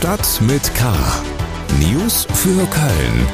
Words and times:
Stadt 0.00 0.40
mit 0.40 0.74
K. 0.74 0.94
News 1.78 2.26
für 2.32 2.66
Köln. 2.68 3.26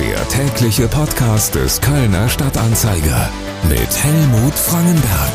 Der 0.00 0.26
tägliche 0.30 0.88
Podcast 0.88 1.54
des 1.54 1.82
Kölner 1.82 2.30
Stadtanzeiger 2.30 3.30
mit 3.68 4.02
Helmut 4.02 4.54
Frangenberg. 4.54 5.32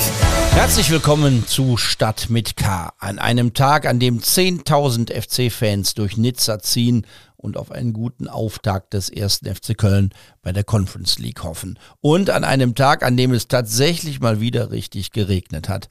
Herzlich 0.54 0.90
willkommen 0.90 1.46
zu 1.46 1.78
Stadt 1.78 2.32
mit 2.32 2.56
K. 2.56 2.92
An 2.98 3.20
einem 3.20 3.54
Tag, 3.54 3.86
an 3.86 4.00
dem 4.00 4.20
10.000 4.20 5.12
FC-Fans 5.14 5.94
durch 5.94 6.18
Nizza 6.18 6.58
ziehen 6.58 7.06
und 7.44 7.58
auf 7.58 7.72
einen 7.72 7.94
guten 7.94 8.28
Auftakt 8.28 8.94
des 8.94 9.10
ersten 9.10 9.54
FC 9.54 9.78
Köln 9.78 10.12
bei 10.42 10.52
der 10.52 10.64
Conference 10.64 11.20
League 11.20 11.44
hoffen. 11.44 11.78
Und 12.02 12.30
an 12.30 12.44
einem 12.44 12.74
Tag, 12.74 13.04
an 13.04 13.18
dem 13.18 13.34
es 13.34 13.48
tatsächlich 13.48 14.20
mal 14.20 14.40
wieder 14.40 14.72
richtig 14.72 15.12
geregnet 15.12 15.70
hat. 15.70 15.88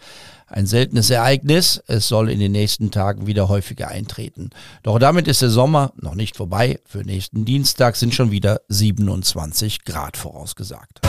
Ein 0.47 0.67
seltenes 0.67 1.11
Ereignis, 1.11 1.83
es 1.87 2.09
soll 2.09 2.31
in 2.31 2.41
den 2.41 2.53
nächsten 2.53 2.91
Tagen 2.91 3.27
wieder 3.27 3.49
häufiger 3.49 3.89
eintreten. 3.89 4.51
Doch 4.83 4.99
damit 4.99 5.29
ist 5.29 5.43
der 5.43 5.51
Sommer 5.51 5.93
noch 5.97 6.15
nicht 6.15 6.37
vorbei. 6.37 6.81
Für 6.85 7.05
nächsten 7.05 7.45
Dienstag 7.45 7.97
sind 7.97 8.15
schon 8.15 8.31
wieder 8.31 8.61
27 8.69 9.85
Grad 9.85 10.17
vorausgesagt. 10.17 11.01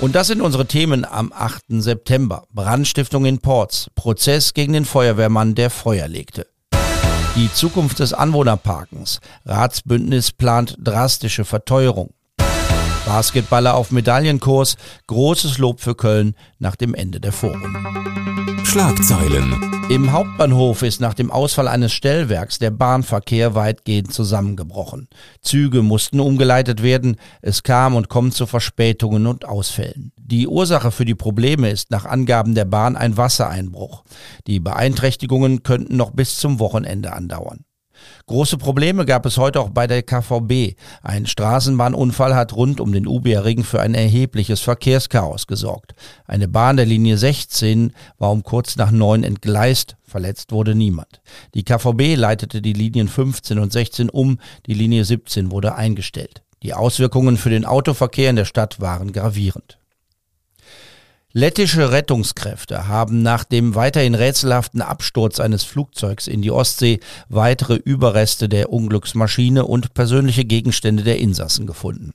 Und 0.00 0.14
das 0.14 0.28
sind 0.28 0.40
unsere 0.40 0.66
Themen 0.66 1.04
am 1.04 1.32
8. 1.32 1.64
September. 1.68 2.44
Brandstiftung 2.52 3.24
in 3.26 3.38
Ports, 3.38 3.90
Prozess 3.96 4.54
gegen 4.54 4.72
den 4.72 4.84
Feuerwehrmann, 4.84 5.56
der 5.56 5.70
Feuer 5.70 6.06
legte. 6.06 6.46
Die 7.38 7.52
Zukunft 7.52 8.00
des 8.00 8.12
Anwohnerparkens. 8.12 9.20
Ratsbündnis 9.46 10.32
plant 10.32 10.74
drastische 10.80 11.44
Verteuerung. 11.44 12.10
Basketballer 13.06 13.76
auf 13.76 13.92
Medaillenkurs. 13.92 14.74
Großes 15.06 15.58
Lob 15.58 15.80
für 15.80 15.94
Köln 15.94 16.34
nach 16.58 16.74
dem 16.74 16.94
Ende 16.94 17.20
der 17.20 17.30
Forum. 17.30 18.57
Schlagzeilen. 18.68 19.86
Im 19.88 20.12
Hauptbahnhof 20.12 20.82
ist 20.82 21.00
nach 21.00 21.14
dem 21.14 21.30
Ausfall 21.30 21.68
eines 21.68 21.90
Stellwerks 21.94 22.58
der 22.58 22.70
Bahnverkehr 22.70 23.54
weitgehend 23.54 24.12
zusammengebrochen. 24.12 25.08
Züge 25.40 25.80
mussten 25.80 26.20
umgeleitet 26.20 26.82
werden, 26.82 27.16
es 27.40 27.62
kam 27.62 27.96
und 27.96 28.10
kommt 28.10 28.34
zu 28.34 28.44
Verspätungen 28.44 29.26
und 29.26 29.46
Ausfällen. 29.46 30.12
Die 30.18 30.46
Ursache 30.46 30.90
für 30.90 31.06
die 31.06 31.14
Probleme 31.14 31.70
ist 31.70 31.90
nach 31.90 32.04
Angaben 32.04 32.54
der 32.54 32.66
Bahn 32.66 32.94
ein 32.94 33.16
Wassereinbruch. 33.16 34.04
Die 34.46 34.60
Beeinträchtigungen 34.60 35.62
könnten 35.62 35.96
noch 35.96 36.10
bis 36.10 36.36
zum 36.36 36.58
Wochenende 36.58 37.14
andauern. 37.14 37.64
Große 38.26 38.58
Probleme 38.58 39.06
gab 39.06 39.26
es 39.26 39.38
heute 39.38 39.60
auch 39.60 39.70
bei 39.70 39.86
der 39.86 40.02
KVB. 40.02 40.76
Ein 41.02 41.26
Straßenbahnunfall 41.26 42.34
hat 42.34 42.54
rund 42.54 42.80
um 42.80 42.92
den 42.92 43.06
Ubier-Ring 43.06 43.64
für 43.64 43.80
ein 43.80 43.94
erhebliches 43.94 44.60
Verkehrschaos 44.60 45.46
gesorgt. 45.46 45.94
Eine 46.26 46.48
Bahn 46.48 46.76
der 46.76 46.86
Linie 46.86 47.16
16 47.16 47.92
war 48.18 48.30
um 48.30 48.42
kurz 48.42 48.76
nach 48.76 48.90
neun 48.90 49.24
entgleist, 49.24 49.96
verletzt 50.04 50.52
wurde 50.52 50.74
niemand. 50.74 51.20
Die 51.54 51.64
KVB 51.64 52.16
leitete 52.16 52.60
die 52.60 52.72
Linien 52.72 53.08
15 53.08 53.58
und 53.58 53.72
16 53.72 54.10
um, 54.10 54.38
die 54.66 54.74
Linie 54.74 55.04
17 55.04 55.50
wurde 55.50 55.74
eingestellt. 55.74 56.42
Die 56.62 56.74
Auswirkungen 56.74 57.36
für 57.36 57.50
den 57.50 57.64
Autoverkehr 57.64 58.30
in 58.30 58.36
der 58.36 58.44
Stadt 58.44 58.80
waren 58.80 59.12
gravierend. 59.12 59.78
Lettische 61.34 61.92
Rettungskräfte 61.92 62.88
haben 62.88 63.20
nach 63.20 63.44
dem 63.44 63.74
weiterhin 63.74 64.14
rätselhaften 64.14 64.80
Absturz 64.80 65.40
eines 65.40 65.62
Flugzeugs 65.62 66.26
in 66.26 66.40
die 66.40 66.50
Ostsee 66.50 67.00
weitere 67.28 67.74
Überreste 67.74 68.48
der 68.48 68.72
Unglücksmaschine 68.72 69.66
und 69.66 69.92
persönliche 69.92 70.46
Gegenstände 70.46 71.02
der 71.02 71.18
Insassen 71.18 71.66
gefunden. 71.66 72.12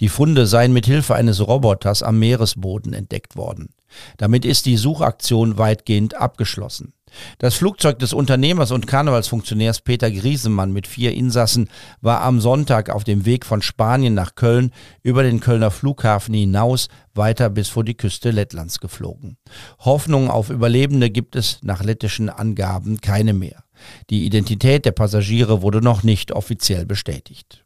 Die 0.00 0.08
Funde 0.08 0.48
seien 0.48 0.72
mit 0.72 0.86
Hilfe 0.86 1.14
eines 1.14 1.46
Roboters 1.46 2.02
am 2.02 2.18
Meeresboden 2.18 2.94
entdeckt 2.94 3.36
worden. 3.36 3.68
Damit 4.16 4.44
ist 4.44 4.66
die 4.66 4.76
Suchaktion 4.76 5.56
weitgehend 5.56 6.14
abgeschlossen. 6.14 6.94
Das 7.38 7.54
Flugzeug 7.54 7.98
des 7.98 8.12
Unternehmers 8.12 8.70
und 8.70 8.86
Karnevalsfunktionärs 8.86 9.80
Peter 9.80 10.10
Griesemann 10.10 10.72
mit 10.72 10.86
vier 10.86 11.12
Insassen 11.12 11.68
war 12.00 12.22
am 12.22 12.40
Sonntag 12.40 12.90
auf 12.90 13.04
dem 13.04 13.24
Weg 13.26 13.44
von 13.44 13.62
Spanien 13.62 14.14
nach 14.14 14.34
Köln 14.34 14.72
über 15.02 15.22
den 15.22 15.40
Kölner 15.40 15.70
Flughafen 15.70 16.34
hinaus 16.34 16.88
weiter 17.14 17.50
bis 17.50 17.68
vor 17.68 17.84
die 17.84 17.96
Küste 17.96 18.30
Lettlands 18.30 18.80
geflogen. 18.80 19.36
Hoffnung 19.80 20.30
auf 20.30 20.50
Überlebende 20.50 21.10
gibt 21.10 21.36
es 21.36 21.58
nach 21.62 21.82
lettischen 21.82 22.30
Angaben 22.30 23.00
keine 23.00 23.32
mehr. 23.32 23.64
Die 24.10 24.24
Identität 24.24 24.84
der 24.84 24.92
Passagiere 24.92 25.62
wurde 25.62 25.80
noch 25.80 26.02
nicht 26.02 26.32
offiziell 26.32 26.86
bestätigt. 26.86 27.64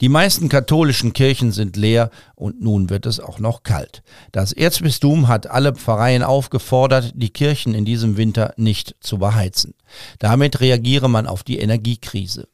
Die 0.00 0.08
meisten 0.08 0.48
katholischen 0.48 1.12
Kirchen 1.12 1.52
sind 1.52 1.76
leer 1.76 2.10
und 2.34 2.62
nun 2.62 2.88
wird 2.88 3.04
es 3.04 3.20
auch 3.20 3.38
noch 3.38 3.62
kalt. 3.62 4.02
Das 4.32 4.52
Erzbistum 4.52 5.28
hat 5.28 5.46
alle 5.46 5.74
Pfarreien 5.74 6.22
aufgefordert, 6.22 7.12
die 7.14 7.28
Kirchen 7.28 7.74
in 7.74 7.84
diesem 7.84 8.16
Winter 8.16 8.54
nicht 8.56 8.96
zu 9.00 9.18
beheizen. 9.18 9.74
Damit 10.18 10.60
reagiere 10.60 11.10
man 11.10 11.26
auf 11.26 11.42
die 11.42 11.58
Energiekrise. 11.58 12.48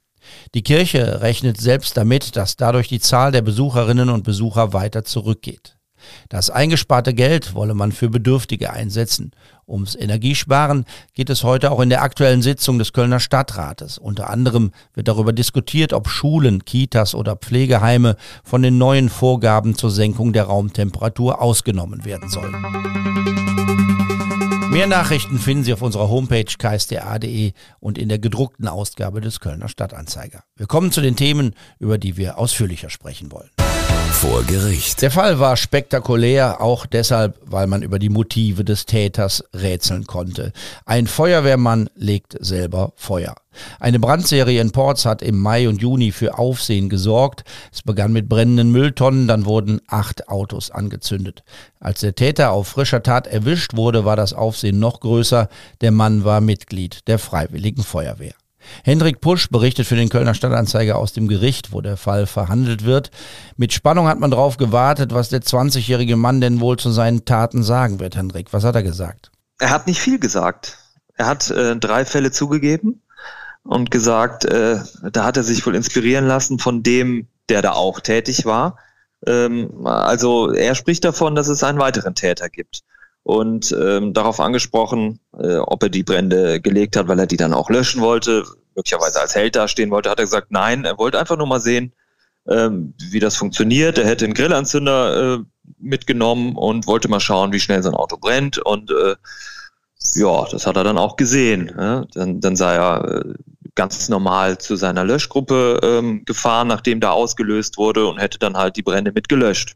Die 0.55 0.63
Kirche 0.63 1.21
rechnet 1.21 1.61
selbst 1.61 1.97
damit, 1.97 2.35
dass 2.35 2.57
dadurch 2.57 2.89
die 2.89 2.99
Zahl 2.99 3.31
der 3.31 3.43
Besucherinnen 3.43 4.11
und 4.11 4.25
Besucher 4.25 4.73
weiter 4.73 5.05
zurückgeht. 5.05 5.76
Das 6.29 6.51
eingesparte 6.51 7.15
Geld 7.15 7.55
wolle 7.55 7.75
man 7.75 7.93
für 7.93 8.09
Bedürftige 8.09 8.73
einsetzen. 8.73 9.33
Ums 9.67 9.97
Energiesparen 9.97 10.85
geht 11.15 11.29
es 11.29 11.43
heute 11.43 11.73
auch 11.73 11.81
in 11.81 11.89
der 11.89 12.03
aktuellen 12.03 12.43
Sitzung 12.43 12.79
des 12.79 12.93
Kölner 12.93 13.19
Stadtrates. 13.19 13.99
Unter 13.99 14.31
anderem 14.31 14.71
wird 14.95 15.09
darüber 15.09 15.33
diskutiert, 15.33 15.93
ob 15.93 16.09
Schulen, 16.09 16.65
Kitas 16.65 17.15
oder 17.15 17.37
Pflegeheime 17.37 18.17
von 18.45 18.63
den 18.63 18.79
neuen 18.79 19.09
Vorgaben 19.09 19.75
zur 19.75 19.91
Senkung 19.91 20.33
der 20.33 20.45
Raumtemperatur 20.45 21.43
ausgenommen 21.43 22.05
werden 22.05 22.29
sollen. 22.29 22.55
Mehr 24.77 24.87
Nachrichten 24.87 25.39
finden 25.39 25.65
Sie 25.65 25.73
auf 25.73 25.81
unserer 25.81 26.11
Homepage 26.11 26.45
ksda.de 26.45 27.53
und 27.81 27.97
in 27.97 28.11
der 28.11 28.19
gedruckten 28.19 28.69
Ausgabe 28.69 29.23
des 29.23 29.41
Kölner 29.41 29.69
Stadtanzeiger. 29.69 30.43
Wir 30.55 30.67
kommen 30.67 30.93
zu 30.93 31.01
den 31.01 31.17
Themen, 31.17 31.55
über 31.79 31.97
die 31.97 32.19
wir 32.19 32.37
ausführlicher 32.37 32.91
sprechen 32.91 33.33
wollen. 33.33 33.49
Vor 34.17 34.43
Gericht. 34.45 35.03
Der 35.03 35.11
Fall 35.11 35.41
war 35.41 35.59
spektakulär, 35.59 36.63
auch 36.63 36.87
deshalb, 36.87 37.39
weil 37.45 37.67
man 37.67 37.83
über 37.83 37.99
die 37.99 38.09
Motive 38.09 38.65
des 38.65 38.87
Täters 38.87 39.45
rätseln 39.53 40.07
konnte. 40.07 40.55
Ein 40.87 41.07
Feuerwehrmann 41.07 41.91
legt 41.95 42.35
selber 42.41 42.95
Feuer. 42.97 43.35
Eine 43.79 43.99
Brandserie 43.99 44.63
in 44.63 44.73
Ports 44.73 45.05
hat 45.05 45.21
im 45.21 45.39
Mai 45.39 45.69
und 45.69 45.83
Juni 45.83 46.13
für 46.13 46.39
Aufsehen 46.39 46.89
gesorgt. 46.89 47.45
Es 47.71 47.83
begann 47.83 48.15
mit 48.15 48.27
brennenden 48.27 48.73
Mülltonnen, 48.73 49.29
dann 49.29 49.45
wurden 49.45 49.83
acht 49.87 50.31
Autos 50.31 50.71
angezündet. 50.71 51.45
Als 51.79 52.01
der 52.01 52.15
Täter 52.15 52.53
auf 52.53 52.69
frischer 52.69 53.03
Tat 53.03 53.27
erwischt 53.27 53.77
wurde, 53.77 54.07
war 54.07 54.17
das 54.17 54.33
Aufsehen 54.33 54.79
noch 54.79 55.01
größer. 55.01 55.51
Der 55.83 55.91
Mann 55.91 56.25
war 56.25 56.41
Mitglied 56.41 57.07
der 57.07 57.19
Freiwilligen 57.19 57.83
Feuerwehr. 57.83 58.35
Hendrik 58.85 59.21
Pusch 59.21 59.49
berichtet 59.49 59.87
für 59.87 59.97
den 59.97 60.09
Kölner 60.09 60.35
Stadtanzeiger 60.35 60.97
aus 60.97 61.13
dem 61.13 61.29
Gericht, 61.29 61.73
wo 61.73 61.81
der 61.81 61.97
Fall 61.97 62.27
verhandelt 62.27 62.85
wird. 62.85 63.11
Mit 63.57 63.73
Spannung 63.73 64.09
hat 64.09 64.21
man 64.21 64.31
darauf 64.31 64.57
gewartet, 64.57 65.13
was 65.15 65.29
der 65.29 65.41
20-jährige 65.41 66.17
Mann 66.17 66.41
denn 66.41 66.61
wohl 66.61 66.77
zu 66.77 66.91
seinen 66.91 67.25
Taten 67.25 67.63
sagen 67.63 68.01
wird, 68.01 68.17
Hendrik. 68.17 68.53
Was 68.53 68.65
hat 68.65 68.75
er 68.75 68.83
gesagt? 68.83 69.31
Er 69.59 69.71
hat 69.71 69.87
nicht 69.87 70.01
viel 70.01 70.19
gesagt. 70.19 70.79
Er 71.15 71.27
hat 71.27 71.51
äh, 71.51 71.77
drei 71.77 72.05
Fälle 72.05 72.31
zugegeben 72.31 73.03
und 73.63 73.91
gesagt, 73.91 74.45
äh, 74.45 74.79
da 75.11 75.25
hat 75.25 75.37
er 75.37 75.43
sich 75.43 75.65
wohl 75.67 75.75
inspirieren 75.75 76.27
lassen 76.27 76.59
von 76.59 76.83
dem, 76.83 77.29
der 77.49 77.63
da 77.63 77.73
auch 77.73 78.01
tätig 78.01 78.45
war. 78.45 78.79
Ähm, 79.27 79.87
also 79.87 80.53
er 80.53 80.75
spricht 80.75 81.05
davon, 81.05 81.35
dass 81.35 81.49
es 81.49 81.63
einen 81.63 81.79
weiteren 81.79 82.15
Täter 82.15 82.49
gibt 82.49 82.83
und 83.27 83.75
ähm, 83.77 84.15
darauf 84.15 84.39
angesprochen, 84.39 85.19
äh, 85.37 85.57
ob 85.57 85.83
er 85.83 85.89
die 85.89 86.05
Brände 86.05 86.61
gelegt 86.61 86.95
hat, 86.95 87.09
weil 87.09 87.19
er 87.19 87.27
die 87.27 87.37
dann 87.37 87.55
auch 87.55 87.71
löschen 87.71 88.01
wollte, 88.01 88.45
möglicherweise 88.77 89.21
als 89.21 89.35
Held 89.35 89.57
dastehen 89.57 89.91
wollte, 89.91 90.09
hat 90.09 90.21
er 90.21 90.27
gesagt, 90.27 90.53
nein, 90.53 90.85
er 90.85 90.97
wollte 90.97 91.19
einfach 91.19 91.37
nur 91.37 91.49
mal 91.49 91.59
sehen, 91.59 91.93
ähm, 92.49 92.95
wie 93.11 93.19
das 93.19 93.35
funktioniert. 93.35 93.99
Er 93.99 94.07
hätte 94.07 94.27
einen 94.27 94.35
Grillanzünder 94.35 95.39
äh, 95.39 95.39
mitgenommen 95.81 96.55
und 96.55 96.87
wollte 96.87 97.09
mal 97.09 97.19
schauen, 97.19 97.53
wie 97.53 97.59
schnell 97.59 97.83
so 97.83 97.89
ein 97.89 97.97
Auto 97.97 98.17
brennt 98.17 98.59
und 98.59 98.93
äh, 98.93 99.17
ja, 100.15 100.47
das 100.49 100.65
hat 100.69 100.77
er 100.77 100.85
dann 100.85 100.97
auch 100.97 101.17
gesehen. 101.17 101.73
Ja? 101.77 102.05
Dann, 102.15 102.41
dann 102.41 102.55
sei 102.55 102.77
er 102.77 103.25
äh, 103.25 103.35
ganz 103.75 104.09
normal 104.09 104.59
zu 104.59 104.77
seiner 104.77 105.03
Löschgruppe 105.03 105.81
ähm, 105.83 106.25
gefahren, 106.25 106.69
nachdem 106.69 107.01
da 107.01 107.11
ausgelöst 107.11 107.77
wurde 107.77 108.07
und 108.07 108.19
hätte 108.19 108.39
dann 108.39 108.57
halt 108.57 108.77
die 108.77 108.85
Brände 108.85 109.11
mitgelöscht. 109.11 109.75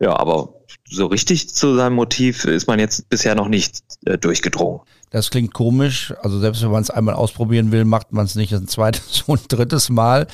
Ja, 0.00 0.18
aber 0.18 0.57
so 0.90 1.06
richtig 1.06 1.54
zu 1.54 1.76
seinem 1.76 1.94
Motiv 1.94 2.44
ist 2.44 2.66
man 2.66 2.78
jetzt 2.78 3.08
bisher 3.08 3.34
noch 3.34 3.48
nicht 3.48 3.82
äh, 4.06 4.18
durchgedrungen. 4.18 4.80
Das 5.10 5.30
klingt 5.30 5.54
komisch. 5.54 6.12
Also 6.22 6.38
selbst 6.38 6.62
wenn 6.62 6.70
man 6.70 6.82
es 6.82 6.90
einmal 6.90 7.14
ausprobieren 7.14 7.72
will, 7.72 7.84
macht 7.84 8.12
man 8.12 8.26
es 8.26 8.34
nicht 8.34 8.52
ein 8.52 8.68
zweites 8.68 9.22
und 9.26 9.50
drittes 9.50 9.88
Mal. 9.88 10.26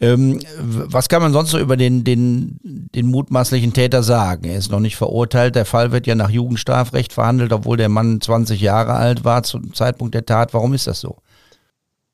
Ähm, 0.00 0.40
was 0.58 1.08
kann 1.08 1.22
man 1.22 1.32
sonst 1.32 1.50
so 1.50 1.58
über 1.58 1.76
den, 1.76 2.04
den, 2.04 2.58
den 2.62 3.06
mutmaßlichen 3.06 3.72
Täter 3.72 4.02
sagen? 4.02 4.44
Er 4.44 4.56
ist 4.56 4.70
noch 4.70 4.80
nicht 4.80 4.96
verurteilt. 4.96 5.56
Der 5.56 5.64
Fall 5.64 5.90
wird 5.92 6.06
ja 6.06 6.14
nach 6.14 6.30
Jugendstrafrecht 6.30 7.12
verhandelt, 7.12 7.52
obwohl 7.52 7.76
der 7.76 7.88
Mann 7.88 8.20
20 8.20 8.60
Jahre 8.60 8.94
alt 8.94 9.24
war 9.24 9.42
zum 9.42 9.74
Zeitpunkt 9.74 10.14
der 10.14 10.26
Tat. 10.26 10.54
Warum 10.54 10.74
ist 10.74 10.86
das 10.86 11.00
so? 11.00 11.16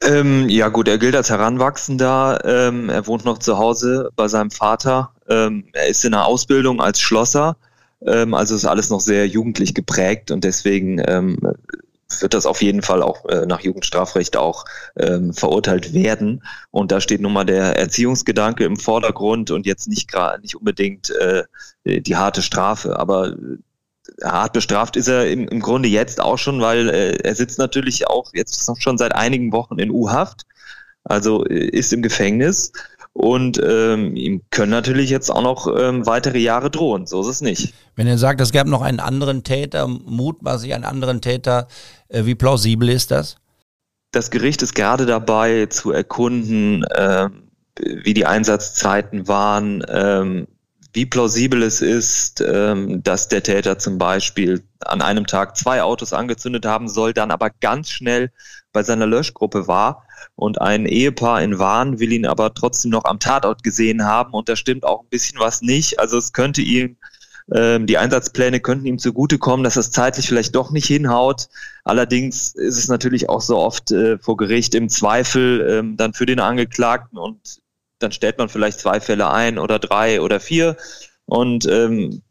Ähm, 0.02 0.48
ja 0.48 0.68
gut, 0.68 0.88
er 0.88 0.98
gilt 0.98 1.16
als 1.16 1.30
Heranwachsender. 1.30 2.40
Ähm, 2.44 2.90
er 2.90 3.06
wohnt 3.06 3.24
noch 3.24 3.38
zu 3.38 3.58
Hause 3.58 4.10
bei 4.14 4.28
seinem 4.28 4.50
Vater. 4.50 5.12
Ähm, 5.28 5.64
er 5.72 5.88
ist 5.88 6.04
in 6.04 6.14
einer 6.14 6.26
Ausbildung 6.26 6.80
als 6.80 7.00
Schlosser. 7.00 7.56
Ähm, 8.04 8.34
also 8.34 8.54
ist 8.54 8.64
alles 8.64 8.90
noch 8.90 9.00
sehr 9.00 9.26
jugendlich 9.26 9.74
geprägt 9.74 10.30
und 10.30 10.44
deswegen 10.44 11.00
ähm, 11.06 11.38
wird 12.20 12.34
das 12.34 12.46
auf 12.46 12.62
jeden 12.62 12.82
Fall 12.82 13.02
auch 13.02 13.24
äh, 13.26 13.46
nach 13.46 13.60
Jugendstrafrecht 13.60 14.36
auch 14.36 14.64
ähm, 14.96 15.32
verurteilt 15.32 15.92
werden. 15.92 16.42
Und 16.70 16.92
da 16.92 17.00
steht 17.00 17.20
nun 17.20 17.32
mal 17.32 17.44
der 17.44 17.76
Erziehungsgedanke 17.78 18.64
im 18.64 18.76
Vordergrund 18.76 19.50
und 19.50 19.66
jetzt 19.66 19.88
nicht 19.88 20.08
gerade 20.10 20.40
nicht 20.40 20.56
unbedingt 20.56 21.10
äh, 21.10 21.44
die 21.84 22.16
harte 22.16 22.42
Strafe. 22.42 22.98
Aber 22.98 23.30
äh, 23.30 23.58
hart 24.22 24.52
bestraft 24.52 24.96
ist 24.96 25.08
er 25.08 25.28
im, 25.28 25.48
im 25.48 25.60
Grunde 25.60 25.88
jetzt 25.88 26.20
auch 26.20 26.38
schon, 26.38 26.60
weil 26.60 26.88
äh, 26.88 27.16
er 27.22 27.34
sitzt 27.34 27.58
natürlich 27.58 28.06
auch 28.06 28.30
jetzt 28.34 28.70
schon 28.80 28.98
seit 28.98 29.14
einigen 29.14 29.52
Wochen 29.52 29.78
in 29.78 29.90
U-Haft, 29.90 30.42
also 31.04 31.44
äh, 31.44 31.66
ist 31.68 31.92
im 31.92 32.02
Gefängnis. 32.02 32.72
Und 33.16 33.58
ähm, 33.66 34.14
ihm 34.14 34.42
können 34.50 34.72
natürlich 34.72 35.08
jetzt 35.08 35.30
auch 35.30 35.40
noch 35.40 35.74
ähm, 35.74 36.04
weitere 36.04 36.38
Jahre 36.38 36.70
drohen. 36.70 37.06
So 37.06 37.22
ist 37.22 37.28
es 37.28 37.40
nicht. 37.40 37.72
Wenn 37.94 38.06
er 38.06 38.18
sagt, 38.18 38.42
es 38.42 38.52
gab 38.52 38.66
noch 38.66 38.82
einen 38.82 39.00
anderen 39.00 39.42
Täter, 39.42 39.88
mutmaßlich 39.88 40.74
einen 40.74 40.84
anderen 40.84 41.22
Täter, 41.22 41.66
äh, 42.08 42.26
wie 42.26 42.34
plausibel 42.34 42.90
ist 42.90 43.10
das? 43.10 43.36
Das 44.12 44.30
Gericht 44.30 44.60
ist 44.60 44.74
gerade 44.74 45.06
dabei 45.06 45.64
zu 45.64 45.92
erkunden, 45.92 46.84
äh, 46.84 47.30
wie 47.80 48.12
die 48.12 48.26
Einsatzzeiten 48.26 49.26
waren, 49.26 49.82
ähm, 49.88 50.46
wie 50.96 51.04
plausibel 51.04 51.62
es 51.62 51.82
ist, 51.82 52.40
ähm, 52.40 53.02
dass 53.02 53.28
der 53.28 53.42
Täter 53.42 53.78
zum 53.78 53.98
Beispiel 53.98 54.64
an 54.80 55.02
einem 55.02 55.26
Tag 55.26 55.54
zwei 55.54 55.82
Autos 55.82 56.14
angezündet 56.14 56.64
haben 56.64 56.88
soll, 56.88 57.12
dann 57.12 57.30
aber 57.30 57.50
ganz 57.60 57.90
schnell 57.90 58.32
bei 58.72 58.82
seiner 58.82 59.06
Löschgruppe 59.06 59.68
war 59.68 60.04
und 60.36 60.58
ein 60.58 60.86
Ehepaar 60.86 61.42
in 61.42 61.58
Wahn 61.58 61.98
will 62.00 62.12
ihn 62.12 62.24
aber 62.24 62.54
trotzdem 62.54 62.92
noch 62.92 63.04
am 63.04 63.20
Tatort 63.20 63.62
gesehen 63.62 64.04
haben 64.06 64.32
und 64.32 64.48
da 64.48 64.56
stimmt 64.56 64.84
auch 64.84 65.02
ein 65.02 65.08
bisschen 65.10 65.38
was 65.38 65.60
nicht. 65.60 66.00
Also 66.00 66.16
es 66.16 66.32
könnte 66.32 66.62
ihm, 66.62 66.96
ähm, 67.54 67.86
die 67.86 67.98
Einsatzpläne 67.98 68.60
könnten 68.60 68.86
ihm 68.86 68.98
zugutekommen, 68.98 69.64
dass 69.64 69.76
es 69.76 69.90
zeitlich 69.90 70.26
vielleicht 70.26 70.54
doch 70.54 70.70
nicht 70.70 70.86
hinhaut. 70.86 71.48
Allerdings 71.84 72.54
ist 72.54 72.78
es 72.78 72.88
natürlich 72.88 73.28
auch 73.28 73.42
so 73.42 73.58
oft 73.58 73.90
äh, 73.90 74.18
vor 74.18 74.38
Gericht 74.38 74.74
im 74.74 74.88
Zweifel 74.88 75.60
ähm, 75.68 75.98
dann 75.98 76.14
für 76.14 76.24
den 76.24 76.40
Angeklagten 76.40 77.18
und 77.18 77.60
dann 77.98 78.12
stellt 78.12 78.38
man 78.38 78.48
vielleicht 78.48 78.80
zwei 78.80 79.00
Fälle 79.00 79.30
ein 79.30 79.58
oder 79.58 79.78
drei 79.78 80.20
oder 80.20 80.40
vier 80.40 80.76
und 81.26 81.66
ähm, 81.66 82.22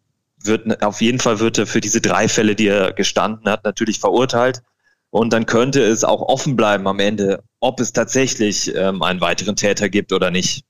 wird 0.44 0.84
auf 0.84 1.02
jeden 1.02 1.20
Fall 1.20 1.40
wird 1.40 1.58
er 1.58 1.68
für 1.68 1.82
diese 1.82 2.02
drei 2.02 2.28
Fälle, 2.28 2.56
die 2.56 2.68
er 2.68 2.94
gestanden 2.94 3.50
hat, 3.50 3.64
natürlich 3.64 4.00
verurteilt. 4.00 4.62
Und 5.10 5.32
dann 5.32 5.46
könnte 5.46 5.82
es 5.82 6.04
auch 6.04 6.22
offen 6.22 6.56
bleiben 6.56 6.88
am 6.88 7.00
Ende, 7.00 7.44
ob 7.60 7.80
es 7.80 7.94
tatsächlich 7.94 8.74
ähm, 8.76 9.02
einen 9.02 9.22
weiteren 9.22 9.56
Täter 9.56 9.90
gibt 9.90 10.12
oder 10.12 10.30
nicht. 10.30 10.66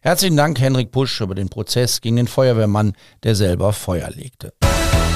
Herzlichen 0.00 0.36
Dank, 0.36 0.60
Henrik 0.60 0.90
Pusch, 0.90 1.20
über 1.20 1.34
den 1.34 1.48
Prozess 1.48 2.00
gegen 2.00 2.16
den 2.16 2.26
Feuerwehrmann, 2.26 2.94
der 3.22 3.34
selber 3.34 3.72
Feuer 3.72 4.10
legte. 4.10 4.52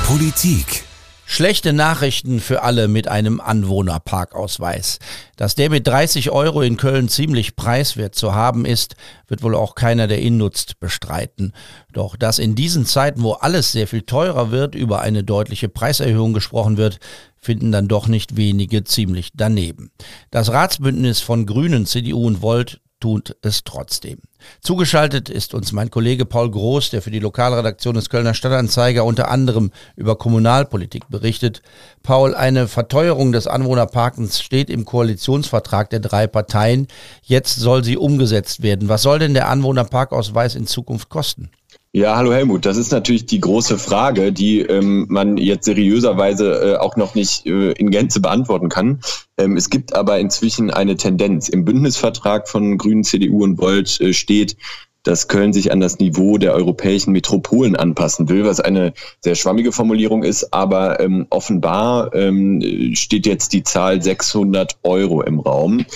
Politik 0.07 0.85
Schlechte 1.31 1.75
Nachrichten 1.75 2.41
für 2.41 2.63
alle 2.63 2.89
mit 2.89 3.07
einem 3.07 3.39
Anwohnerparkausweis. 3.39 4.99
Dass 5.37 5.55
der 5.55 5.69
mit 5.69 5.87
30 5.87 6.31
Euro 6.31 6.63
in 6.63 6.79
Köln 6.79 7.11
ziemlich 7.11 7.55
preiswert 7.55 8.15
zu 8.15 8.35
haben 8.35 8.65
ist, 8.65 8.97
wird 9.27 9.43
wohl 9.43 9.55
auch 9.55 9.75
keiner, 9.75 10.07
der 10.07 10.23
ihn 10.23 10.39
nutzt, 10.39 10.81
bestreiten. 10.81 11.53
Doch 11.93 12.17
dass 12.17 12.39
in 12.39 12.55
diesen 12.55 12.87
Zeiten, 12.87 13.23
wo 13.23 13.33
alles 13.33 13.73
sehr 13.73 13.87
viel 13.87 14.03
teurer 14.03 14.51
wird, 14.51 14.75
über 14.75 15.03
eine 15.03 15.23
deutliche 15.23 15.69
Preiserhöhung 15.69 16.33
gesprochen 16.33 16.79
wird, 16.79 16.99
finden 17.37 17.73
dann 17.73 17.89
doch 17.89 18.09
nicht 18.09 18.39
wenige 18.39 18.85
ziemlich 18.85 19.29
daneben. 19.35 19.91
Das 20.31 20.51
Ratsbündnis 20.51 21.21
von 21.21 21.45
Grünen, 21.45 21.85
CDU 21.85 22.27
und 22.27 22.41
Volt 22.41 22.81
tut 23.01 23.37
es 23.43 23.65
trotzdem. 23.65 24.19
Zugeschaltet 24.61 25.29
ist 25.29 25.55
uns 25.55 25.73
mein 25.73 25.91
Kollege 25.91 26.25
Paul 26.25 26.51
Groß, 26.51 26.91
der 26.91 27.03
für 27.03 27.11
die 27.11 27.19
Lokalredaktion 27.19 27.95
des 27.95 28.09
Kölner 28.09 28.35
Stadtanzeiger 28.35 29.05
unter 29.05 29.31
anderem 29.31 29.71
über 29.97 30.17
Kommunalpolitik 30.17 31.09
berichtet. 31.09 31.63
Paul, 32.03 32.35
eine 32.35 32.69
Verteuerung 32.69 33.33
des 33.33 33.47
Anwohnerparkens 33.47 34.41
steht 34.41 34.71
im 34.71 34.85
Koalitionsvertrag 34.85 35.91
der 35.91 36.01
drei 36.01 36.27
Parteien. 36.27 36.89
Jetzt 37.23 37.57
soll 37.57 37.85
sie 37.85 37.97
umgesetzt 37.97 38.63
werden. 38.63 38.89
Was 38.89 39.03
soll 39.03 39.19
denn 39.19 39.35
der 39.35 39.49
Anwohnerparkausweis 39.49 40.55
in 40.55 40.67
Zukunft 40.67 41.09
kosten? 41.09 41.51
Ja, 41.95 42.17
hallo 42.17 42.35
Helmut. 42.35 42.67
Das 42.67 42.77
ist 42.77 42.93
natürlich 42.93 43.25
die 43.25 43.41
große 43.41 43.79
Frage, 43.79 44.31
die 44.31 44.61
ähm, 44.61 45.07
man 45.09 45.39
jetzt 45.39 45.65
seriöserweise 45.65 46.75
äh, 46.75 46.77
auch 46.77 46.97
noch 46.97 47.15
nicht 47.15 47.47
äh, 47.47 47.73
in 47.73 47.91
Gänze 47.91 48.21
beantworten 48.21 48.69
kann. 48.69 49.01
Ähm, 49.39 49.57
es 49.57 49.71
gibt 49.71 49.95
aber 49.95 50.19
inzwischen 50.19 50.71
eine 50.71 50.97
Tendenz. 50.97 51.49
Im 51.49 51.65
Bündnisvertrag 51.65 52.47
von 52.47 52.77
Grünen, 52.77 53.05
CDU 53.05 53.43
und 53.43 53.57
Volt 53.57 54.03
äh, 54.03 54.13
steht, 54.13 54.59
dass 55.03 55.29
Köln 55.29 55.55
sich 55.55 55.73
an 55.73 55.81
das 55.81 55.99
Niveau 55.99 56.37
der 56.37 56.53
europäischen 56.53 57.13
Metropolen 57.13 57.75
anpassen 57.75 58.29
will, 58.29 58.45
was 58.45 58.61
eine 58.61 58.93
sehr 59.23 59.35
schwammige 59.35 59.73
Formulierung 59.73 60.25
ist, 60.25 60.53
aber 60.53 61.01
ähm, 61.01 61.27
offenbar 61.31 62.15
ähm, 62.15 62.93
steht 62.95 63.25
jetzt 63.25 63.55
die 63.55 63.63
Zahl 63.63 64.03
600 64.03 64.77
Euro 64.83 65.23
im 65.23 65.41
Raum. 65.41 65.87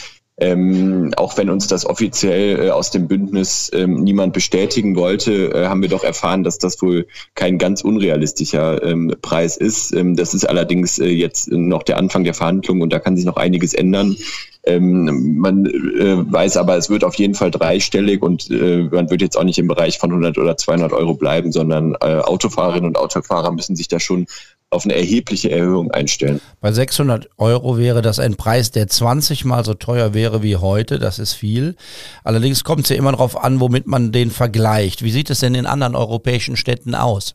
Ähm, 0.43 1.15
auch 1.17 1.37
wenn 1.37 1.49
uns 1.51 1.69
das 1.69 1.87
offiziell 1.87 2.67
äh, 2.67 2.71
aus 2.71 2.91
dem 2.91 3.07
Bündnis 3.07 3.71
ähm, 3.73 4.03
niemand 4.03 4.33
bestätigen 4.33 4.97
wollte, 4.97 5.53
äh, 5.55 5.67
haben 5.69 5.83
wir 5.83 5.89
doch 5.89 6.03
erfahren, 6.03 6.43
dass 6.43 6.59
das 6.59 6.83
wohl 6.83 7.07
kein 7.37 7.59
ganz 7.59 7.83
unrealistischer 7.83 8.83
ähm, 8.83 9.15
Preis 9.23 9.57
ist. 9.57 9.93
Ähm, 9.93 10.17
das 10.17 10.35
ist 10.35 10.45
allerdings 10.45 10.99
äh, 10.99 11.07
jetzt 11.07 11.53
noch 11.53 11.85
der 11.85 11.97
Anfang 11.97 12.25
der 12.25 12.35
Verhandlungen 12.35 12.83
und 12.83 12.93
da 12.93 12.99
kann 12.99 13.17
sich 13.17 13.25
noch 13.25 13.37
einiges 13.37 13.73
ändern. 13.73 14.17
Ähm, 14.65 15.37
man 15.39 15.67
äh, 15.67 16.33
weiß 16.33 16.57
aber, 16.57 16.77
es 16.77 16.91
wird 16.91 17.05
auf 17.05 17.15
jeden 17.15 17.35
Fall 17.35 17.53
dreistellig 17.53 18.21
und 18.21 18.51
äh, 18.51 18.89
man 18.91 19.11
wird 19.11 19.23
jetzt 19.23 19.39
auch 19.39 19.45
nicht 19.45 19.61
im 19.61 19.69
Bereich 19.69 20.01
von 20.01 20.11
100 20.11 20.39
oder 20.39 20.57
200 20.57 20.93
Euro 20.93 21.15
bleiben, 21.15 21.53
sondern 21.53 21.95
äh, 22.01 22.19
Autofahrerinnen 22.19 22.89
und 22.89 22.99
Autofahrer 22.99 23.53
müssen 23.53 23.77
sich 23.77 23.87
da 23.87 24.01
schon 24.01 24.27
auf 24.73 24.85
eine 24.85 24.95
erhebliche 24.95 25.51
Erhöhung 25.51 25.91
einstellen. 25.91 26.41
Bei 26.61 26.73
600 26.73 27.29
Euro 27.37 27.77
wäre 27.77 28.03
das 28.03 28.19
ein 28.19 28.37
Preis, 28.37 28.71
der 28.71 28.89
20 28.89 29.45
mal 29.45 29.65
so 29.65 29.75
teuer 29.75 30.15
wäre 30.15 30.43
wie 30.43 30.57
heute. 30.57 30.99
Das 30.99 31.19
ist 31.19 31.35
viel. 31.35 31.77
Allerdings 32.25 32.65
kommt 32.65 32.85
es 32.85 32.89
ja 32.89 32.97
immer 32.97 33.13
darauf 33.13 33.43
an, 33.43 33.61
womit 33.61 33.87
man 33.87 34.13
den 34.13 34.31
vergleicht. 34.31 35.05
Wie 35.05 35.11
sieht 35.11 35.31
es 35.31 35.41
denn 35.41 35.55
in 35.55 35.67
anderen 35.67 35.95
europäischen 35.95 36.57
Städten 36.57 36.95
aus? 36.95 37.35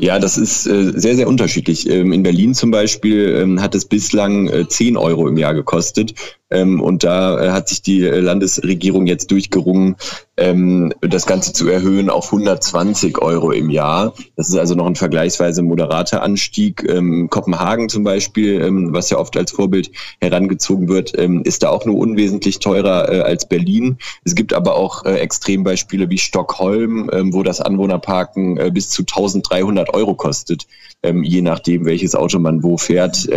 Ja, 0.00 0.18
das 0.18 0.36
ist 0.36 0.66
äh, 0.66 0.92
sehr, 0.96 1.14
sehr 1.14 1.28
unterschiedlich. 1.28 1.88
Ähm, 1.88 2.12
in 2.12 2.22
Berlin 2.22 2.54
zum 2.54 2.70
Beispiel 2.70 3.36
ähm, 3.36 3.60
hat 3.60 3.74
es 3.74 3.84
bislang 3.84 4.48
äh, 4.48 4.66
10 4.66 4.96
Euro 4.96 5.28
im 5.28 5.36
Jahr 5.36 5.54
gekostet. 5.54 6.14
Ähm, 6.50 6.80
und 6.80 7.04
da 7.04 7.40
äh, 7.40 7.50
hat 7.50 7.68
sich 7.68 7.82
die 7.82 8.04
äh, 8.04 8.18
Landesregierung 8.18 9.06
jetzt 9.06 9.30
durchgerungen, 9.30 9.96
ähm, 10.36 10.92
das 11.00 11.26
Ganze 11.26 11.52
zu 11.52 11.68
erhöhen 11.68 12.10
auf 12.10 12.26
120 12.26 13.18
Euro 13.18 13.52
im 13.52 13.70
Jahr. 13.70 14.14
Das 14.36 14.48
ist 14.48 14.56
also 14.56 14.74
noch 14.74 14.86
ein 14.86 14.96
vergleichsweise 14.96 15.62
moderater 15.62 16.22
Anstieg. 16.22 16.84
Ähm, 16.88 17.28
Kopenhagen 17.30 17.88
zum 17.88 18.02
Beispiel, 18.02 18.60
ähm, 18.62 18.92
was 18.92 19.10
ja 19.10 19.18
oft 19.18 19.36
als 19.36 19.52
Vorbild 19.52 19.90
herangezogen 20.20 20.88
wird, 20.88 21.12
ähm, 21.16 21.42
ist 21.44 21.62
da 21.62 21.68
auch 21.68 21.84
nur 21.84 21.98
unwesentlich 21.98 22.58
teurer 22.58 23.12
äh, 23.12 23.20
als 23.20 23.46
Berlin. 23.46 23.98
Es 24.24 24.34
gibt 24.34 24.52
aber 24.52 24.74
auch 24.74 25.04
äh, 25.04 25.18
Extrembeispiele 25.18 26.10
wie 26.10 26.18
Stockholm, 26.18 27.10
ähm, 27.12 27.32
wo 27.32 27.42
das 27.42 27.60
Anwohnerparken 27.60 28.56
äh, 28.56 28.70
bis 28.72 28.88
zu 28.88 29.02
1300 29.02 29.94
Euro 29.94 30.14
kostet, 30.14 30.66
ähm, 31.02 31.22
je 31.22 31.42
nachdem, 31.42 31.84
welches 31.84 32.14
Auto 32.14 32.38
man 32.38 32.62
wo 32.62 32.76
fährt. 32.76 33.28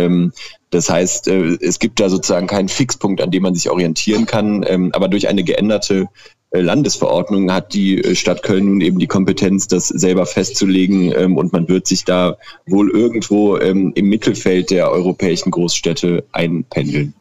Das 0.74 0.90
heißt, 0.90 1.28
äh, 1.28 1.56
es 1.60 1.78
gibt 1.78 2.00
da 2.00 2.08
sozusagen 2.08 2.48
keinen 2.48 2.68
Fixpunkt, 2.68 3.20
an 3.20 3.30
dem 3.30 3.44
man 3.44 3.54
sich 3.54 3.70
orientieren 3.70 4.26
kann. 4.26 4.64
Ähm, 4.66 4.90
aber 4.92 5.06
durch 5.08 5.28
eine 5.28 5.44
geänderte 5.44 6.08
äh, 6.50 6.60
Landesverordnung 6.60 7.52
hat 7.52 7.74
die 7.74 8.02
äh, 8.02 8.16
Stadt 8.16 8.42
Köln 8.42 8.64
nun 8.66 8.80
eben 8.80 8.98
die 8.98 9.06
Kompetenz, 9.06 9.68
das 9.68 9.86
selber 9.86 10.26
festzulegen. 10.26 11.12
Ähm, 11.16 11.36
und 11.36 11.52
man 11.52 11.68
wird 11.68 11.86
sich 11.86 12.04
da 12.04 12.36
wohl 12.66 12.90
irgendwo 12.90 13.56
ähm, 13.58 13.92
im 13.94 14.08
Mittelfeld 14.08 14.70
der 14.70 14.90
europäischen 14.90 15.52
Großstädte 15.52 16.24
einpendeln. 16.32 17.14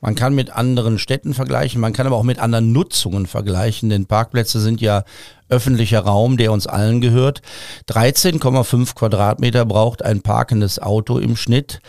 Man 0.00 0.14
kann 0.14 0.34
mit 0.34 0.50
anderen 0.50 0.98
Städten 0.98 1.32
vergleichen, 1.32 1.80
man 1.80 1.92
kann 1.92 2.08
aber 2.08 2.16
auch 2.16 2.24
mit 2.24 2.40
anderen 2.40 2.72
Nutzungen 2.72 3.26
vergleichen, 3.26 3.88
denn 3.88 4.06
Parkplätze 4.06 4.58
sind 4.58 4.80
ja 4.80 5.04
öffentlicher 5.48 6.00
Raum, 6.00 6.36
der 6.36 6.50
uns 6.50 6.66
allen 6.66 7.00
gehört. 7.00 7.40
13,5 7.88 8.96
Quadratmeter 8.96 9.64
braucht 9.64 10.04
ein 10.04 10.20
parkendes 10.20 10.80
Auto 10.80 11.18
im 11.18 11.36
Schnitt. 11.36 11.80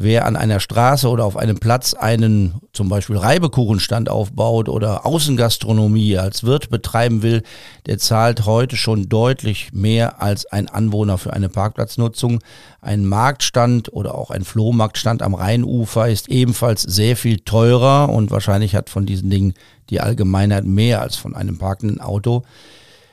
Wer 0.00 0.26
an 0.26 0.36
einer 0.36 0.60
Straße 0.60 1.08
oder 1.08 1.24
auf 1.24 1.36
einem 1.36 1.58
Platz 1.58 1.92
einen 1.92 2.60
zum 2.72 2.88
Beispiel 2.88 3.16
Reibekuchenstand 3.16 4.08
aufbaut 4.08 4.68
oder 4.68 5.04
Außengastronomie 5.04 6.16
als 6.16 6.44
Wirt 6.44 6.70
betreiben 6.70 7.22
will, 7.22 7.42
der 7.86 7.98
zahlt 7.98 8.46
heute 8.46 8.76
schon 8.76 9.08
deutlich 9.08 9.72
mehr 9.72 10.22
als 10.22 10.46
ein 10.46 10.68
Anwohner 10.68 11.18
für 11.18 11.32
eine 11.32 11.48
Parkplatznutzung. 11.48 12.38
Ein 12.80 13.06
Marktstand 13.06 13.92
oder 13.92 14.14
auch 14.14 14.30
ein 14.30 14.44
Flohmarktstand 14.44 15.20
am 15.20 15.34
Rheinufer 15.34 16.08
ist 16.08 16.28
ebenfalls 16.28 16.82
sehr 16.82 17.16
viel 17.16 17.40
teurer 17.40 18.08
und 18.08 18.30
wahrscheinlich 18.30 18.76
hat 18.76 18.90
von 18.90 19.04
diesen 19.04 19.30
Dingen 19.30 19.54
die 19.90 20.00
Allgemeinheit 20.00 20.64
mehr 20.64 21.02
als 21.02 21.16
von 21.16 21.34
einem 21.34 21.58
parkenden 21.58 22.00
Auto. 22.00 22.44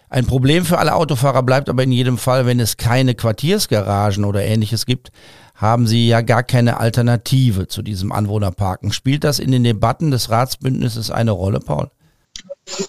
Ein 0.08 0.28
Problem 0.28 0.66
für 0.66 0.78
alle 0.78 0.94
Autofahrer 0.94 1.42
bleibt 1.42 1.68
aber 1.68 1.82
in 1.82 1.92
jedem 1.92 2.20
Fall, 2.20 2.46
wenn 2.46 2.60
es 2.60 2.78
keine 2.78 3.16
Quartiersgaragen 3.16 4.24
oder 4.24 4.44
ähnliches 4.44 4.86
gibt, 4.86 5.12
haben 5.56 5.88
sie 5.88 6.08
ja 6.08 6.22
gar 6.22 6.44
keine 6.44 6.80
Alternative 6.80 7.68
zu 7.68 7.82
diesem 7.82 8.12
Anwohnerparken. 8.12 8.92
Spielt 8.92 9.24
das 9.24 9.40
in 9.40 9.52
den 9.52 9.64
Debatten 9.64 10.12
des 10.12 10.30
Ratsbündnisses 10.30 11.12
eine 11.12 11.32
Rolle, 11.32 11.60
Paul? 11.60 11.90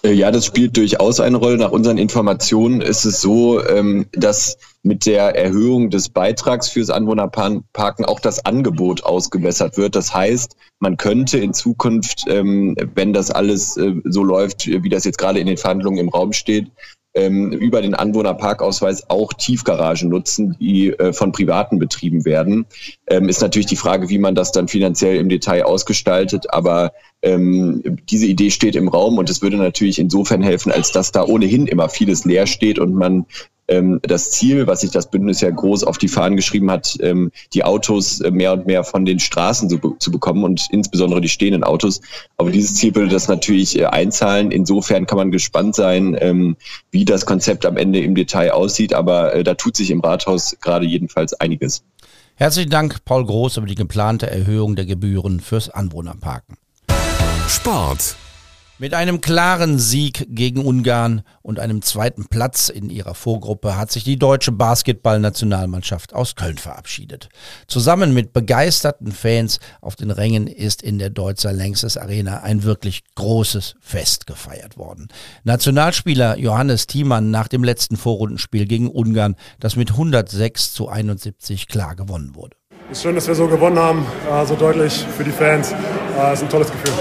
Äh, 0.03 0.13
ja, 0.13 0.31
das 0.31 0.45
spielt 0.45 0.75
durchaus 0.75 1.19
eine 1.19 1.37
Rolle. 1.37 1.57
Nach 1.57 1.71
unseren 1.71 1.97
Informationen 1.97 2.81
ist 2.81 3.05
es 3.05 3.21
so, 3.21 3.63
ähm, 3.65 4.07
dass 4.11 4.57
mit 4.83 5.05
der 5.05 5.35
Erhöhung 5.35 5.89
des 5.89 6.09
Beitrags 6.09 6.69
fürs 6.69 6.89
Anwohnerparken 6.89 8.05
auch 8.05 8.19
das 8.19 8.45
Angebot 8.45 9.03
ausgebessert 9.03 9.77
wird. 9.77 9.95
Das 9.95 10.13
heißt, 10.13 10.55
man 10.79 10.97
könnte 10.97 11.37
in 11.37 11.53
Zukunft, 11.53 12.25
ähm, 12.27 12.75
wenn 12.95 13.13
das 13.13 13.29
alles 13.29 13.77
äh, 13.77 13.93
so 14.05 14.23
läuft, 14.23 14.67
wie 14.67 14.89
das 14.89 15.03
jetzt 15.03 15.17
gerade 15.17 15.39
in 15.39 15.47
den 15.47 15.57
Verhandlungen 15.57 15.99
im 15.99 16.09
Raum 16.09 16.33
steht, 16.33 16.71
ähm, 17.17 17.51
über 17.51 17.81
den 17.81 17.95
Anwohnerparkausweis 17.95 19.09
auch 19.09 19.33
Tiefgaragen 19.33 20.09
nutzen, 20.09 20.55
die 20.59 20.89
äh, 20.89 21.13
von 21.13 21.31
Privaten 21.31 21.79
betrieben 21.79 22.25
werden. 22.25 22.65
Ähm, 23.07 23.27
ist 23.27 23.41
natürlich 23.41 23.65
die 23.65 23.75
Frage, 23.75 24.09
wie 24.09 24.19
man 24.19 24.35
das 24.35 24.51
dann 24.51 24.67
finanziell 24.67 25.17
im 25.17 25.27
Detail 25.27 25.63
ausgestaltet, 25.63 26.53
aber 26.53 26.93
ähm, 27.21 27.81
diese 28.09 28.27
Idee 28.27 28.51
steht 28.51 28.75
im 28.75 28.87
Raum 28.87 29.17
und 29.17 29.29
es 29.29 29.41
würde 29.41 29.57
natürlich 29.57 29.99
insofern 29.99 30.41
helfen, 30.41 30.71
als 30.71 30.91
dass 30.91 31.11
da 31.11 31.25
ohnehin 31.25 31.67
immer 31.67 31.89
vieles 31.89 32.25
leer 32.25 32.47
steht 32.47 32.79
und 32.79 32.93
man 32.93 33.25
ähm, 33.67 33.99
das 34.03 34.31
Ziel, 34.31 34.67
was 34.67 34.81
sich 34.81 34.91
das 34.91 35.09
Bündnis 35.09 35.41
ja 35.41 35.49
groß 35.49 35.83
auf 35.83 35.97
die 35.97 36.07
Fahnen 36.07 36.37
geschrieben 36.37 36.71
hat, 36.71 36.97
ähm, 37.01 37.31
die 37.53 37.63
Autos 37.63 38.21
äh, 38.21 38.31
mehr 38.31 38.53
und 38.53 38.65
mehr 38.65 38.83
von 38.83 39.05
den 39.05 39.19
Straßen 39.19 39.69
zu, 39.69 39.95
zu, 39.99 40.11
bekommen 40.11 40.43
und 40.43 40.67
insbesondere 40.71 41.21
die 41.21 41.29
stehenden 41.29 41.63
Autos. 41.63 42.01
Aber 42.37 42.51
dieses 42.51 42.75
Ziel 42.75 42.95
würde 42.95 43.11
das 43.11 43.27
natürlich 43.27 43.77
äh, 43.77 43.85
einzahlen. 43.85 44.51
Insofern 44.51 45.05
kann 45.05 45.17
man 45.17 45.31
gespannt 45.31 45.75
sein, 45.75 46.17
ähm, 46.19 46.55
wie 46.91 47.05
das 47.05 47.25
Konzept 47.25 47.65
am 47.65 47.77
Ende 47.77 47.99
im 47.99 48.15
Detail 48.15 48.51
aussieht. 48.51 48.93
Aber 48.93 49.33
äh, 49.33 49.43
da 49.43 49.53
tut 49.55 49.75
sich 49.75 49.91
im 49.91 49.99
Rathaus 49.99 50.55
gerade 50.61 50.85
jedenfalls 50.85 51.33
einiges. 51.33 51.83
Herzlichen 52.35 52.69
Dank, 52.69 53.03
Paul 53.03 53.25
Groß, 53.25 53.57
über 53.57 53.67
die 53.67 53.75
geplante 53.75 54.29
Erhöhung 54.29 54.75
der 54.75 54.85
Gebühren 54.85 55.39
fürs 55.39 55.69
Anwohnerparken. 55.69 56.57
Sport. 57.49 58.15
Mit 58.77 58.93
einem 58.93 59.21
klaren 59.21 59.79
Sieg 59.79 60.27
gegen 60.29 60.63
Ungarn 60.63 61.23
und 61.41 61.59
einem 61.59 61.81
zweiten 61.81 62.27
Platz 62.27 62.69
in 62.69 62.89
ihrer 62.91 63.15
Vorgruppe 63.15 63.75
hat 63.75 63.91
sich 63.91 64.03
die 64.03 64.19
deutsche 64.19 64.51
Basketballnationalmannschaft 64.51 66.13
aus 66.13 66.35
Köln 66.35 66.57
verabschiedet. 66.57 67.29
Zusammen 67.67 68.13
mit 68.13 68.33
begeisterten 68.33 69.11
Fans 69.11 69.59
auf 69.81 69.95
den 69.95 70.11
Rängen 70.11 70.45
ist 70.45 70.83
in 70.83 70.99
der 70.99 71.09
Deutzer 71.09 71.53
Längstes 71.53 71.97
Arena 71.97 72.41
ein 72.41 72.63
wirklich 72.63 73.03
großes 73.15 73.75
Fest 73.79 74.27
gefeiert 74.27 74.77
worden. 74.77 75.07
Nationalspieler 75.43 76.37
Johannes 76.37 76.85
Thiemann 76.85 77.31
nach 77.31 77.47
dem 77.47 77.63
letzten 77.63 77.97
Vorrundenspiel 77.97 78.67
gegen 78.67 78.91
Ungarn, 78.91 79.35
das 79.59 79.75
mit 79.75 79.91
106 79.91 80.73
zu 80.73 80.89
71 80.89 81.67
klar 81.67 81.95
gewonnen 81.95 82.35
wurde. 82.35 82.57
Es 82.91 82.99
ist 82.99 83.03
schön, 83.03 83.15
dass 83.15 83.27
wir 83.27 83.35
so 83.35 83.47
gewonnen 83.47 83.79
haben, 83.79 84.05
so 84.45 84.55
deutlich 84.55 84.93
für 85.17 85.23
die 85.23 85.31
Fans. 85.31 85.73
Es 86.15 86.39
ist 86.39 86.43
ein 86.43 86.49
tolles 86.49 86.71
Gefühl. 86.71 86.93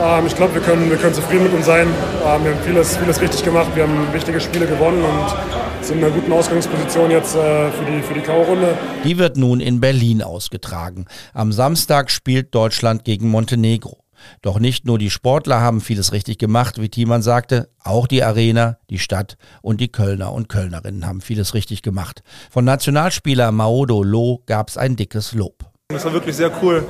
Ähm, 0.00 0.26
ich 0.26 0.36
glaube, 0.36 0.54
wir 0.54 0.60
können, 0.60 0.90
wir 0.90 0.96
können 0.96 1.14
zufrieden 1.14 1.44
mit 1.44 1.52
uns 1.52 1.66
sein. 1.66 1.86
Ähm, 1.86 2.44
wir 2.44 2.54
haben 2.54 2.62
vieles, 2.64 2.96
vieles 2.96 3.20
richtig 3.20 3.44
gemacht. 3.44 3.68
Wir 3.74 3.84
haben 3.84 4.12
wichtige 4.12 4.40
Spiele 4.40 4.66
gewonnen 4.66 5.02
und 5.02 5.84
sind 5.84 5.98
in 5.98 6.04
einer 6.04 6.14
guten 6.14 6.32
Ausgangsposition 6.32 7.10
jetzt 7.10 7.34
äh, 7.34 7.70
für 7.70 7.84
die, 7.84 8.02
für 8.02 8.14
die 8.14 8.20
K.O.-Runde. 8.20 8.74
Die 9.04 9.18
wird 9.18 9.36
nun 9.36 9.60
in 9.60 9.80
Berlin 9.80 10.22
ausgetragen. 10.22 11.06
Am 11.32 11.52
Samstag 11.52 12.10
spielt 12.10 12.54
Deutschland 12.54 13.04
gegen 13.04 13.28
Montenegro. 13.28 14.02
Doch 14.42 14.58
nicht 14.58 14.86
nur 14.86 14.98
die 14.98 15.10
Sportler 15.10 15.60
haben 15.60 15.80
vieles 15.80 16.12
richtig 16.12 16.38
gemacht, 16.38 16.80
wie 16.80 16.88
Thiemann 16.88 17.22
sagte, 17.22 17.68
auch 17.82 18.06
die 18.06 18.22
Arena, 18.22 18.78
die 18.90 18.98
Stadt 18.98 19.36
und 19.62 19.80
die 19.80 19.88
Kölner 19.88 20.32
und 20.32 20.48
Kölnerinnen 20.48 21.06
haben 21.06 21.20
vieles 21.20 21.54
richtig 21.54 21.82
gemacht. 21.82 22.22
Von 22.50 22.64
Nationalspieler 22.64 23.52
Maodo 23.52 24.02
Loh 24.02 24.42
gab 24.46 24.68
es 24.68 24.76
ein 24.76 24.96
dickes 24.96 25.32
Lob. 25.32 25.64
Das 25.88 26.04
war 26.04 26.12
wirklich 26.12 26.34
sehr 26.34 26.50
cool. 26.62 26.84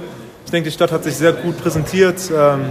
Ich 0.45 0.51
denke, 0.51 0.71
die 0.71 0.75
Stadt 0.75 0.93
hat 0.93 1.05
sich 1.05 1.17
sehr 1.17 1.33
gut 1.33 1.61
präsentiert. 1.61 2.31
Ähm, 2.35 2.67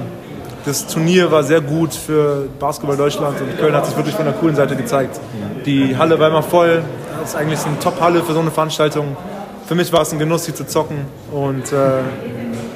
das 0.66 0.88
Turnier 0.88 1.32
war 1.32 1.44
sehr 1.44 1.62
gut 1.62 1.94
für 1.94 2.48
Basketball 2.60 2.98
Deutschland 2.98 3.40
und 3.40 3.58
Köln 3.58 3.76
hat 3.76 3.86
sich 3.86 3.96
wirklich 3.96 4.16
von 4.16 4.26
der 4.26 4.34
coolen 4.34 4.56
Seite 4.56 4.76
gezeigt. 4.76 5.20
Die 5.66 5.96
Halle 5.96 6.20
war 6.20 6.30
immer 6.30 6.44
voll. 6.44 6.84
Das 7.20 7.30
ist 7.30 7.36
eigentlich 7.36 7.64
eine 7.66 7.80
Top-Halle 7.80 8.24
für 8.24 8.34
so 8.34 8.40
eine 8.40 8.52
Veranstaltung. 8.52 9.16
Für 9.68 9.76
mich 9.76 9.92
war 9.94 10.02
es 10.02 10.12
ein 10.12 10.20
Genuss, 10.20 10.46
hier 10.46 10.56
zu 10.56 10.68
zocken 10.68 11.06
und 11.32 11.72
äh, 11.72 12.02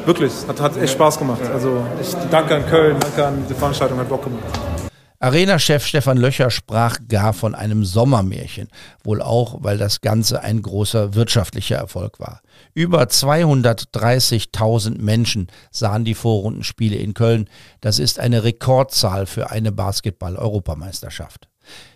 wirklich, 0.06 0.34
hat, 0.48 0.60
hat 0.62 0.78
echt 0.78 0.94
Spaß 0.94 1.20
gemacht. 1.20 1.42
Also 1.54 1.84
ich 2.02 2.16
danke 2.32 2.56
an 2.56 2.66
Köln, 2.68 2.98
danke 3.00 3.26
an 3.26 3.46
die 3.48 3.54
Veranstaltung, 3.54 4.00
hat 4.00 4.10
Bock 4.10 4.24
gemacht. 4.24 4.89
Arena-Chef 5.22 5.86
Stefan 5.86 6.18
Löcher 6.18 6.50
sprach 6.50 6.98
gar 7.10 7.34
von 7.34 7.54
einem 7.54 7.84
Sommermärchen, 7.84 8.70
wohl 9.04 9.22
auch, 9.22 9.58
weil 9.62 9.78
das 9.78 10.00
Ganze 10.00 10.42
ein 10.44 10.62
großer 10.62 11.14
wirtschaftlicher 11.14 11.76
Erfolg 11.76 12.22
war. 12.22 12.42
Über 12.74 13.04
230.000 13.04 15.02
Menschen 15.02 15.48
sahen 15.72 16.06
die 16.06 16.14
Vorrundenspiele 16.14 16.96
in 16.96 17.14
Köln. 17.14 17.50
Das 17.82 18.00
ist 18.00 18.18
eine 18.18 18.46
Rekordzahl 18.46 19.26
für 19.26 19.50
eine 19.52 19.74
Basketball-Europameisterschaft. 19.74 21.50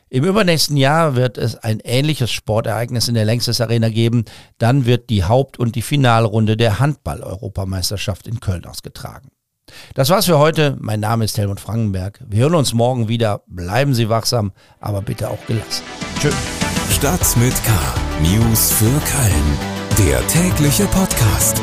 Im 0.10 0.26
übernächsten 0.26 0.76
Jahr 0.76 1.16
wird 1.16 1.38
es 1.38 1.56
ein 1.56 1.80
ähnliches 1.80 2.30
Sportereignis 2.30 3.08
in 3.08 3.16
der 3.16 3.26
Längstes 3.26 3.62
Arena 3.62 3.88
geben. 3.88 4.26
Dann 4.58 4.86
wird 4.86 5.10
die 5.10 5.24
Haupt- 5.24 5.58
und 5.58 5.76
die 5.76 5.82
Finalrunde 5.82 6.58
der 6.58 6.80
Handball-Europameisterschaft 6.80 8.28
in 8.28 8.42
Köln 8.42 8.66
ausgetragen. 8.66 9.30
Das 9.94 10.10
war's 10.10 10.26
für 10.26 10.40
heute. 10.40 10.78
Mein 10.80 11.00
Name 11.00 11.26
ist 11.26 11.38
Helmut 11.38 11.60
Frankenberg. 11.60 12.20
Wir 12.28 12.44
hören 12.44 12.56
uns 12.56 12.74
morgen 12.74 13.08
wieder. 13.08 13.42
Bleiben 13.48 13.94
Sie 13.94 14.10
wachsam, 14.10 14.52
aber 14.80 15.02
bitte 15.02 15.30
auch 15.30 15.46
gelassen. 15.48 15.84
Tschüss. 16.20 16.36
Stadt 16.90 17.38
mit 17.38 17.54
K. 17.64 17.72
News 18.22 18.72
für 18.72 18.86
Köln. 18.86 20.08
Der 20.08 20.26
tägliche 20.28 20.86
Podcast. 20.86 21.62